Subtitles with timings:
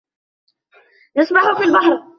[1.17, 2.03] نسبح في البحر.